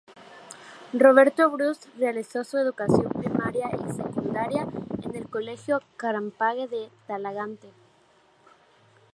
[0.93, 4.65] Roberto Bruce realizó su educación primaria y secundaria
[5.03, 7.69] en el Colegio Carampangue de Talagante.